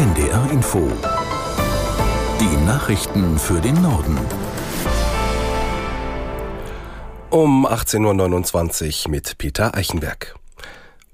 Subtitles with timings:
[0.00, 0.90] NDR Info.
[2.40, 4.16] Die Nachrichten für den Norden.
[7.28, 10.36] Um 18.29 Uhr mit Peter Eichenberg.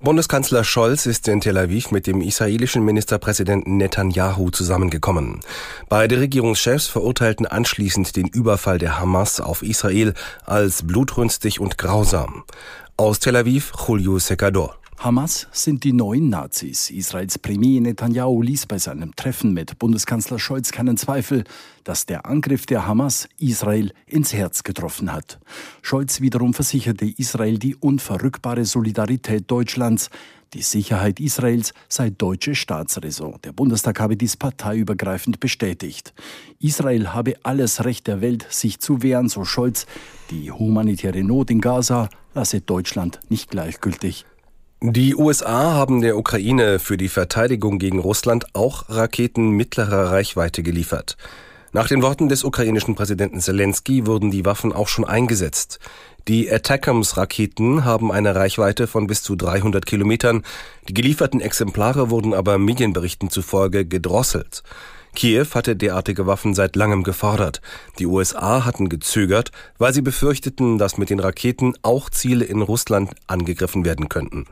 [0.00, 5.40] Bundeskanzler Scholz ist in Tel Aviv mit dem israelischen Ministerpräsidenten Netanyahu zusammengekommen.
[5.88, 10.12] Beide Regierungschefs verurteilten anschließend den Überfall der Hamas auf Israel
[10.44, 12.44] als blutrünstig und grausam.
[12.98, 14.76] Aus Tel Aviv, Julio Secador.
[14.98, 16.90] Hamas sind die neuen Nazis.
[16.90, 21.44] Israels Premier Netanyahu ließ bei seinem Treffen mit Bundeskanzler Scholz keinen Zweifel,
[21.82, 25.40] dass der Angriff der Hamas Israel ins Herz getroffen hat.
[25.82, 30.08] Scholz wiederum versicherte Israel die unverrückbare Solidarität Deutschlands.
[30.54, 33.40] Die Sicherheit Israels sei deutsche Staatsräson.
[33.44, 36.14] Der Bundestag habe dies parteiübergreifend bestätigt.
[36.60, 39.86] Israel habe alles Recht der Welt, sich zu wehren, so Scholz.
[40.30, 44.24] Die humanitäre Not in Gaza lasse Deutschland nicht gleichgültig.
[44.86, 51.16] Die USA haben der Ukraine für die Verteidigung gegen Russland auch Raketen mittlerer Reichweite geliefert.
[51.72, 55.78] Nach den Worten des ukrainischen Präsidenten Zelensky wurden die Waffen auch schon eingesetzt.
[56.28, 60.42] Die Attackams-Raketen haben eine Reichweite von bis zu 300 Kilometern.
[60.86, 64.62] Die gelieferten Exemplare wurden aber Medienberichten zufolge gedrosselt.
[65.14, 67.62] Kiew hatte derartige Waffen seit langem gefordert.
[67.98, 73.12] Die USA hatten gezögert, weil sie befürchteten, dass mit den Raketen auch Ziele in Russland
[73.26, 74.44] angegriffen werden könnten.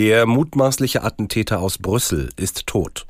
[0.00, 3.04] Der mutmaßliche Attentäter aus Brüssel ist tot.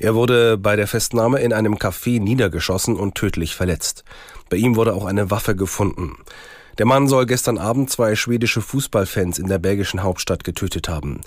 [0.00, 4.02] Er wurde bei der Festnahme in einem Café niedergeschossen und tödlich verletzt.
[4.50, 6.16] Bei ihm wurde auch eine Waffe gefunden.
[6.78, 11.20] Der Mann soll gestern Abend zwei schwedische Fußballfans in der belgischen Hauptstadt getötet haben.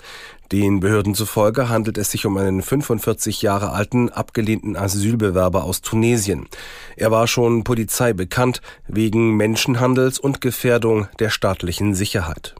[0.52, 6.48] Den Behörden zufolge handelt es sich um einen 45 Jahre alten, abgelehnten Asylbewerber aus Tunesien.
[6.96, 12.56] Er war schon Polizei bekannt wegen Menschenhandels und Gefährdung der staatlichen Sicherheit.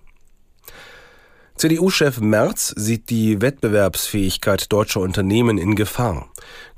[1.59, 6.28] CDU-Chef Merz sieht die Wettbewerbsfähigkeit deutscher Unternehmen in Gefahr.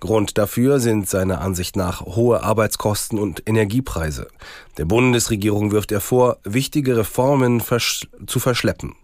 [0.01, 4.29] Grund dafür sind seiner Ansicht nach hohe Arbeitskosten und Energiepreise.
[4.79, 8.95] Der Bundesregierung wirft er vor, wichtige Reformen versch zu verschleppen.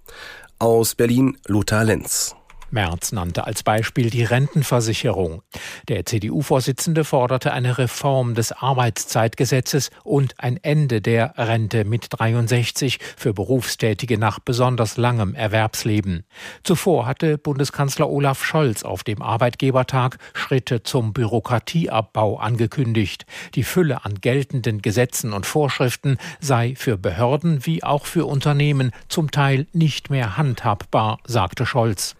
[0.59, 2.34] Aus Berlin Lothar Lenz.
[2.71, 5.43] Merz nannte als Beispiel die Rentenversicherung.
[5.88, 13.32] Der CDU-Vorsitzende forderte eine Reform des Arbeitszeitgesetzes und ein Ende der Rente mit 63 für
[13.32, 16.25] Berufstätige nach besonders langem Erwerbsleben.
[16.65, 23.26] Zuvor hatte Bundeskanzler Olaf Scholz auf dem Arbeitgebertag Schritte zum Bürokratieabbau angekündigt.
[23.55, 29.31] Die Fülle an geltenden Gesetzen und Vorschriften sei für Behörden wie auch für Unternehmen zum
[29.31, 32.16] Teil nicht mehr handhabbar, sagte Scholz.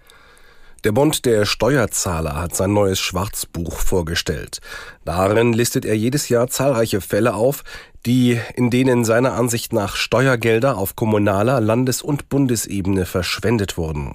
[0.85, 4.61] Der Bund der Steuerzahler hat sein neues Schwarzbuch vorgestellt.
[5.07, 7.63] Darin listet er jedes Jahr zahlreiche Fälle auf,
[8.07, 14.15] die, in denen seiner Ansicht nach Steuergelder auf kommunaler, Landes- und Bundesebene verschwendet wurden.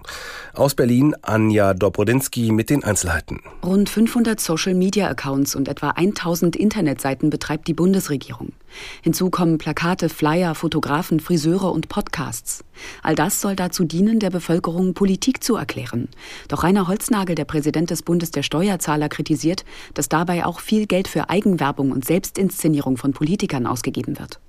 [0.53, 3.41] Aus Berlin Anja Dobrodinsky mit den Einzelheiten.
[3.63, 8.53] Rund 500 Social-Media-Accounts und etwa 1000 Internetseiten betreibt die Bundesregierung.
[9.01, 12.63] Hinzu kommen Plakate, Flyer, Fotografen, Friseure und Podcasts.
[13.03, 16.07] All das soll dazu dienen, der Bevölkerung Politik zu erklären.
[16.47, 21.07] Doch Rainer Holznagel, der Präsident des Bundes der Steuerzahler, kritisiert, dass dabei auch viel Geld
[21.07, 24.39] für Eigenwerbung und Selbstinszenierung von Politikern ausgegeben wird.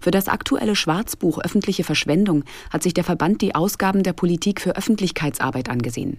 [0.00, 4.76] Für das aktuelle Schwarzbuch Öffentliche Verschwendung hat sich der Verband die Ausgaben der Politik für
[4.76, 6.18] Öffentlichkeitsarbeit angesehen.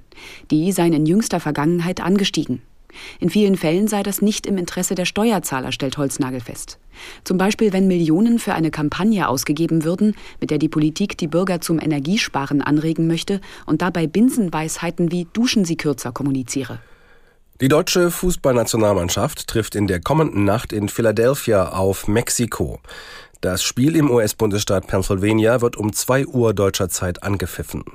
[0.52, 2.62] Die seien in jüngster Vergangenheit angestiegen.
[3.20, 6.80] In vielen Fällen sei das nicht im Interesse der Steuerzahler, stellt Holznagel fest.
[7.26, 11.60] Zum Beispiel, wenn Millionen für eine Kampagne ausgegeben würden, mit der die Politik die Bürger
[11.60, 16.80] zum Energiesparen anregen möchte und dabei Binsenweisheiten wie Duschen Sie kürzer kommuniziere.
[17.62, 22.82] Die deutsche Fußballnationalmannschaft trifft in der kommenden Nacht in Philadelphia auf Mexiko.
[23.40, 27.86] Das Spiel im US-Bundesstaat Pennsylvania wird um 2 Uhr deutscher Zeit angepfiffen.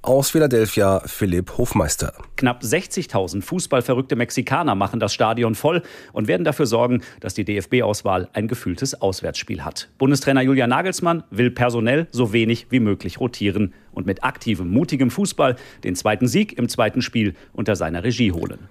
[0.00, 2.14] Aus Philadelphia Philipp Hofmeister.
[2.36, 5.82] Knapp 60.000 fußballverrückte Mexikaner machen das Stadion voll
[6.14, 9.90] und werden dafür sorgen, dass die DFB-Auswahl ein gefühltes Auswärtsspiel hat.
[9.98, 15.56] Bundestrainer Julian Nagelsmann will personell so wenig wie möglich rotieren und mit aktivem, mutigem Fußball
[15.84, 18.70] den zweiten Sieg im zweiten Spiel unter seiner Regie holen.